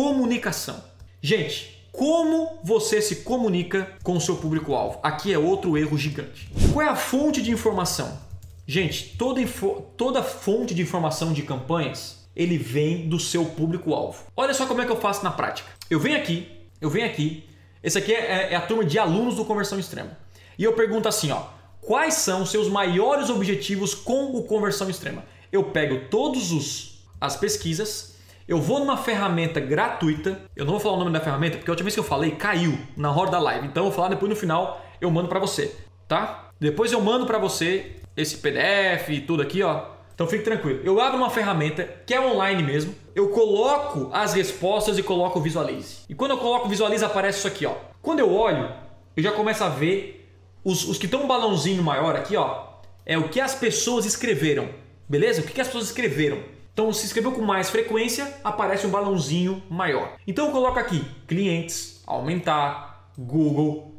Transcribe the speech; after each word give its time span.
comunicação. 0.00 0.82
Gente, 1.20 1.86
como 1.92 2.58
você 2.64 3.02
se 3.02 3.16
comunica 3.16 3.98
com 4.02 4.16
o 4.16 4.20
seu 4.20 4.34
público-alvo? 4.34 4.98
Aqui 5.02 5.30
é 5.30 5.38
outro 5.38 5.76
erro 5.76 5.98
gigante. 5.98 6.50
Qual 6.72 6.86
é 6.86 6.88
a 6.88 6.96
fonte 6.96 7.42
de 7.42 7.50
informação? 7.50 8.18
Gente, 8.66 9.14
toda, 9.18 9.42
toda 9.98 10.22
fonte 10.22 10.72
de 10.74 10.80
informação 10.80 11.34
de 11.34 11.42
campanhas 11.42 12.26
ele 12.34 12.56
vem 12.56 13.10
do 13.10 13.20
seu 13.20 13.44
público-alvo. 13.44 14.24
Olha 14.34 14.54
só 14.54 14.64
como 14.64 14.80
é 14.80 14.86
que 14.86 14.90
eu 14.90 14.98
faço 14.98 15.22
na 15.22 15.30
prática. 15.30 15.68
Eu 15.90 16.00
venho 16.00 16.16
aqui, 16.16 16.48
eu 16.80 16.88
venho 16.88 17.04
aqui. 17.04 17.44
Esse 17.82 17.98
aqui 17.98 18.14
é, 18.14 18.54
é 18.54 18.56
a 18.56 18.62
turma 18.62 18.86
de 18.86 18.98
alunos 18.98 19.36
do 19.36 19.44
Conversão 19.44 19.78
Extrema. 19.78 20.16
E 20.58 20.64
eu 20.64 20.72
pergunto 20.72 21.08
assim, 21.08 21.30
ó, 21.30 21.44
quais 21.82 22.14
são 22.14 22.40
os 22.40 22.50
seus 22.50 22.68
maiores 22.68 23.28
objetivos 23.28 23.92
com 23.94 24.34
o 24.34 24.44
Conversão 24.44 24.88
Extrema? 24.88 25.26
Eu 25.52 25.64
pego 25.64 26.08
todos 26.08 26.52
os 26.52 26.90
as 27.20 27.36
pesquisas, 27.36 28.10
eu 28.50 28.58
vou 28.60 28.80
numa 28.80 28.96
ferramenta 28.96 29.60
gratuita. 29.60 30.40
Eu 30.56 30.64
não 30.64 30.72
vou 30.72 30.80
falar 30.80 30.96
o 30.96 30.98
nome 30.98 31.12
da 31.12 31.20
ferramenta 31.20 31.56
porque 31.56 31.70
a 31.70 31.72
última 31.72 31.84
vez 31.84 31.94
que 31.94 32.00
eu 32.00 32.04
falei 32.04 32.32
caiu 32.32 32.76
na 32.96 33.14
hora 33.14 33.30
da 33.30 33.38
live. 33.38 33.68
Então 33.68 33.84
eu 33.84 33.90
vou 33.90 33.96
falar 33.96 34.08
depois 34.08 34.28
no 34.28 34.34
final, 34.34 34.84
eu 35.00 35.08
mando 35.08 35.28
para 35.28 35.38
você, 35.38 35.72
tá? 36.08 36.50
Depois 36.58 36.90
eu 36.90 37.00
mando 37.00 37.26
para 37.26 37.38
você 37.38 37.92
esse 38.16 38.38
PDF 38.38 39.08
e 39.10 39.20
tudo 39.20 39.40
aqui, 39.40 39.62
ó. 39.62 39.84
Então 40.12 40.26
fique 40.26 40.42
tranquilo. 40.42 40.80
Eu 40.82 41.00
abro 41.00 41.16
uma 41.16 41.30
ferramenta 41.30 41.84
que 42.04 42.12
é 42.12 42.20
online 42.20 42.60
mesmo. 42.64 42.92
Eu 43.14 43.28
coloco 43.28 44.10
as 44.12 44.34
respostas 44.34 44.98
e 44.98 45.02
coloco 45.04 45.38
o 45.38 45.42
Visualize. 45.42 45.98
E 46.08 46.14
quando 46.16 46.32
eu 46.32 46.38
coloco 46.38 46.66
o 46.66 46.68
Visualize 46.68 47.04
aparece 47.04 47.38
isso 47.38 47.46
aqui, 47.46 47.64
ó. 47.64 47.74
Quando 48.02 48.18
eu 48.18 48.34
olho, 48.34 48.68
eu 49.16 49.22
já 49.22 49.30
começo 49.30 49.62
a 49.62 49.68
ver 49.68 50.28
os, 50.64 50.88
os 50.88 50.98
que 50.98 51.06
estão 51.06 51.22
um 51.22 51.28
balãozinho 51.28 51.84
maior 51.84 52.16
aqui, 52.16 52.36
ó. 52.36 52.64
É 53.06 53.16
o 53.16 53.28
que 53.28 53.40
as 53.40 53.54
pessoas 53.54 54.04
escreveram. 54.04 54.68
Beleza? 55.08 55.40
O 55.40 55.44
que, 55.44 55.52
que 55.52 55.60
as 55.60 55.68
pessoas 55.68 55.86
escreveram? 55.86 56.42
Então, 56.80 56.94
se 56.94 57.04
escreveu 57.04 57.32
com 57.32 57.42
mais 57.42 57.68
frequência, 57.68 58.36
aparece 58.42 58.86
um 58.86 58.90
balãozinho 58.90 59.62
maior. 59.68 60.16
Então, 60.26 60.46
eu 60.46 60.50
coloco 60.50 60.78
aqui 60.78 61.04
clientes, 61.26 62.02
aumentar, 62.06 63.12
Google, 63.18 63.94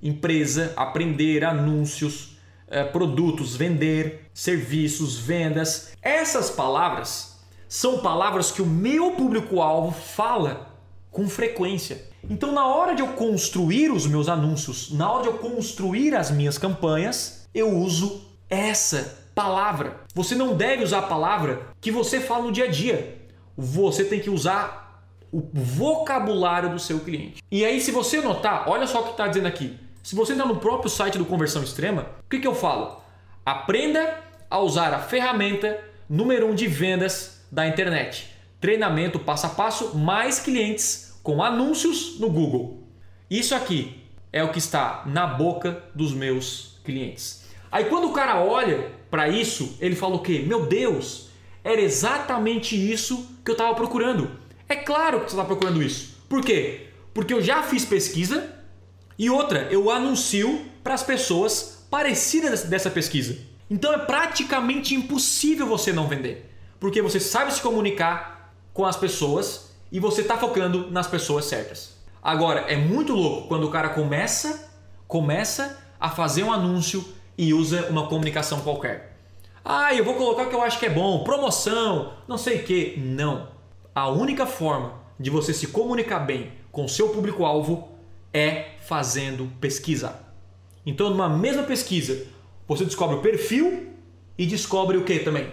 empresa, 0.00 0.72
aprender, 0.76 1.42
anúncios, 1.42 2.38
eh, 2.68 2.84
produtos, 2.84 3.56
vender, 3.56 4.30
serviços, 4.32 5.18
vendas. 5.18 5.90
Essas 6.00 6.50
palavras 6.50 7.40
são 7.68 7.98
palavras 7.98 8.52
que 8.52 8.62
o 8.62 8.66
meu 8.66 9.10
público-alvo 9.16 9.90
fala 9.90 10.78
com 11.10 11.28
frequência. 11.28 12.00
Então, 12.22 12.52
na 12.52 12.64
hora 12.64 12.94
de 12.94 13.02
eu 13.02 13.08
construir 13.08 13.90
os 13.90 14.06
meus 14.06 14.28
anúncios, 14.28 14.92
na 14.92 15.10
hora 15.10 15.22
de 15.24 15.28
eu 15.30 15.38
construir 15.38 16.14
as 16.14 16.30
minhas 16.30 16.56
campanhas, 16.56 17.48
eu 17.52 17.76
uso 17.76 18.22
essa 18.48 19.18
palavra. 19.40 20.00
Você 20.14 20.34
não 20.34 20.54
deve 20.54 20.84
usar 20.84 20.98
a 20.98 21.02
palavra 21.02 21.62
que 21.80 21.90
você 21.90 22.20
fala 22.20 22.44
no 22.44 22.52
dia 22.52 22.64
a 22.64 22.70
dia. 22.70 23.26
Você 23.56 24.04
tem 24.04 24.20
que 24.20 24.28
usar 24.28 25.02
o 25.32 25.40
vocabulário 25.54 26.68
do 26.70 26.78
seu 26.78 27.00
cliente. 27.00 27.42
E 27.50 27.64
aí, 27.64 27.80
se 27.80 27.90
você 27.90 28.20
notar, 28.20 28.68
olha 28.68 28.86
só 28.86 29.00
o 29.00 29.04
que 29.04 29.10
está 29.12 29.26
dizendo 29.26 29.48
aqui. 29.48 29.78
Se 30.02 30.14
você 30.14 30.34
entrar 30.34 30.46
no 30.46 30.56
próprio 30.56 30.90
site 30.90 31.16
do 31.16 31.24
Conversão 31.24 31.62
Extrema, 31.62 32.02
o 32.26 32.28
que, 32.28 32.38
que 32.38 32.46
eu 32.46 32.54
falo? 32.54 33.00
Aprenda 33.44 34.18
a 34.50 34.58
usar 34.58 34.92
a 34.92 34.98
ferramenta 34.98 35.78
número 36.08 36.46
1 36.48 36.50
um 36.50 36.54
de 36.54 36.66
vendas 36.66 37.40
da 37.50 37.66
internet. 37.66 38.28
Treinamento 38.60 39.18
passo 39.18 39.46
a 39.46 39.50
passo, 39.50 39.96
mais 39.96 40.38
clientes 40.38 41.18
com 41.22 41.42
anúncios 41.42 42.20
no 42.20 42.28
Google. 42.28 42.86
Isso 43.30 43.54
aqui 43.54 44.02
é 44.32 44.42
o 44.44 44.50
que 44.50 44.58
está 44.58 45.02
na 45.06 45.26
boca 45.26 45.82
dos 45.94 46.12
meus 46.12 46.78
clientes. 46.84 47.39
Aí 47.70 47.84
quando 47.84 48.08
o 48.08 48.12
cara 48.12 48.40
olha 48.42 48.90
para 49.10 49.28
isso, 49.28 49.76
ele 49.80 49.96
fala 49.96 50.16
o 50.16 50.22
quê? 50.22 50.44
Meu 50.46 50.66
Deus, 50.66 51.28
era 51.62 51.80
exatamente 51.80 52.74
isso 52.74 53.28
que 53.44 53.50
eu 53.50 53.54
estava 53.54 53.74
procurando. 53.74 54.30
É 54.68 54.76
claro 54.76 55.20
que 55.20 55.30
você 55.30 55.36
está 55.36 55.44
procurando 55.44 55.82
isso. 55.82 56.16
Por 56.28 56.42
quê? 56.42 56.88
Porque 57.12 57.34
eu 57.34 57.42
já 57.42 57.62
fiz 57.62 57.84
pesquisa 57.84 58.54
e 59.18 59.28
outra, 59.28 59.68
eu 59.70 59.90
anuncio 59.90 60.64
para 60.82 60.94
as 60.94 61.02
pessoas 61.02 61.86
parecidas 61.90 62.62
dessa 62.62 62.90
pesquisa. 62.90 63.36
Então 63.68 63.92
é 63.92 63.98
praticamente 63.98 64.94
impossível 64.94 65.66
você 65.66 65.92
não 65.92 66.08
vender, 66.08 66.50
porque 66.78 67.02
você 67.02 67.20
sabe 67.20 67.52
se 67.52 67.60
comunicar 67.60 68.54
com 68.72 68.86
as 68.86 68.96
pessoas 68.96 69.70
e 69.92 70.00
você 70.00 70.22
está 70.22 70.36
focando 70.36 70.90
nas 70.90 71.06
pessoas 71.06 71.44
certas. 71.44 71.96
Agora 72.22 72.60
é 72.62 72.76
muito 72.76 73.14
louco 73.14 73.48
quando 73.48 73.64
o 73.64 73.70
cara 73.70 73.90
começa, 73.90 74.70
começa 75.06 75.78
a 75.98 76.08
fazer 76.08 76.42
um 76.42 76.52
anúncio 76.52 77.04
e 77.36 77.54
usa 77.54 77.88
uma 77.88 78.06
comunicação 78.06 78.60
qualquer. 78.60 79.16
Ah, 79.64 79.94
eu 79.94 80.04
vou 80.04 80.14
colocar 80.14 80.44
o 80.44 80.48
que 80.48 80.54
eu 80.54 80.62
acho 80.62 80.78
que 80.78 80.86
é 80.86 80.90
bom, 80.90 81.22
promoção, 81.22 82.14
não 82.26 82.38
sei 82.38 82.58
o 82.58 82.64
que. 82.64 82.98
Não. 82.98 83.48
A 83.94 84.08
única 84.08 84.46
forma 84.46 84.94
de 85.18 85.28
você 85.28 85.52
se 85.52 85.66
comunicar 85.66 86.20
bem 86.20 86.52
com 86.72 86.84
o 86.84 86.88
seu 86.88 87.10
público-alvo 87.10 87.88
é 88.32 88.76
fazendo 88.80 89.50
pesquisa. 89.60 90.20
Então, 90.86 91.10
numa 91.10 91.28
mesma 91.28 91.62
pesquisa, 91.62 92.26
você 92.66 92.84
descobre 92.84 93.16
o 93.16 93.20
perfil 93.20 93.88
e 94.38 94.46
descobre 94.46 94.96
o 94.96 95.04
que 95.04 95.18
também? 95.18 95.50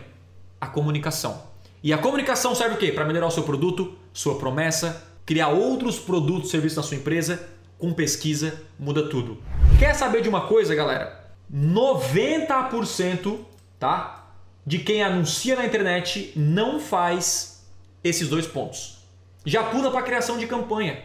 A 0.61 0.67
comunicação. 0.67 1.44
E 1.83 1.91
a 1.91 1.97
comunicação 1.97 2.55
serve 2.55 2.75
o 2.75 2.77
quê? 2.77 2.91
Para 2.91 3.05
melhorar 3.05 3.27
o 3.27 3.31
seu 3.31 3.44
produto, 3.44 3.94
sua 4.13 4.35
promessa, 4.35 5.05
criar 5.25 5.49
outros 5.49 5.99
produtos 5.99 6.47
e 6.47 6.51
serviços 6.51 6.77
na 6.77 6.83
sua 6.83 6.97
empresa. 6.97 7.49
Com 7.77 7.94
pesquisa 7.94 8.63
muda 8.79 9.07
tudo. 9.07 9.38
Quer 9.77 9.94
saber 9.94 10.21
de 10.21 10.29
uma 10.29 10.47
coisa, 10.47 10.73
galera? 10.73 11.26
90% 11.53 13.40
tá, 13.80 14.31
de 14.66 14.80
quem 14.80 15.02
anuncia 15.02 15.56
na 15.56 15.66
internet 15.66 16.34
não 16.35 16.80
faz 16.80 17.66
esses 18.03 18.28
dois 18.28 18.46
pontos. 18.46 18.97
Já 19.46 19.63
pula 19.63 19.90
para 19.91 20.02
criação 20.02 20.38
de 20.38 20.46
campanha. 20.46 21.02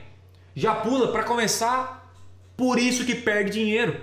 Já 0.54 0.74
pula 0.74 1.12
para 1.12 1.22
começar 1.22 2.12
por 2.56 2.78
isso 2.78 3.04
que 3.04 3.14
perde 3.14 3.52
dinheiro. 3.52 4.00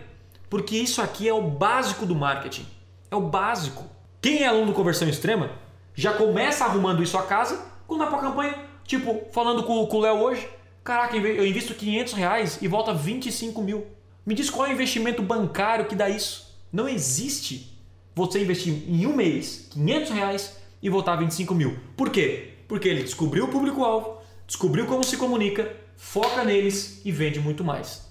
Porque 0.49 0.77
isso 0.77 1.01
aqui 1.01 1.27
é 1.27 1.33
o 1.33 1.41
básico 1.41 2.05
do 2.05 2.15
marketing. 2.15 2.65
É 3.11 3.15
o 3.15 3.21
básico. 3.21 3.85
Quem 4.21 4.43
é 4.43 4.47
aluno 4.47 4.67
do 4.67 4.73
conversão 4.73 5.07
extrema 5.07 5.51
já 5.93 6.13
começa 6.13 6.63
arrumando 6.63 7.03
isso 7.03 7.17
a 7.17 7.23
casa 7.23 7.65
quando 7.85 7.99
vai 7.99 8.09
para 8.09 8.19
campanha. 8.19 8.55
Tipo, 8.85 9.21
falando 9.31 9.63
com, 9.63 9.85
com 9.85 9.97
o 9.97 10.01
Léo 10.01 10.15
hoje. 10.15 10.47
Caraca, 10.83 11.15
eu 11.15 11.45
invisto 11.45 11.73
500 11.73 12.13
reais 12.13 12.59
e 12.61 12.67
volta 12.67 12.93
25 12.93 13.61
mil. 13.61 13.85
Me 14.25 14.33
diz 14.35 14.49
qual 14.49 14.67
é 14.67 14.69
o 14.69 14.73
investimento 14.73 15.21
bancário 15.21 15.85
que 15.85 15.95
dá 15.95 16.09
isso. 16.09 16.55
Não 16.71 16.87
existe 16.87 17.77
você 18.13 18.41
investir 18.41 18.73
em 18.87 19.05
um 19.05 19.15
mês 19.15 19.67
500 19.71 20.11
reais 20.11 20.57
e 20.81 20.89
voltar 20.89 21.15
25 21.15 21.55
mil. 21.55 21.77
Por 21.95 22.09
quê? 22.09 22.53
Porque 22.67 22.87
ele 22.87 23.03
descobriu 23.03 23.45
o 23.45 23.47
público-alvo, 23.47 24.17
descobriu 24.45 24.85
como 24.85 25.03
se 25.03 25.17
comunica, 25.17 25.75
foca 25.95 26.43
neles 26.43 27.01
e 27.03 27.11
vende 27.11 27.39
muito 27.39 27.63
mais. 27.63 28.08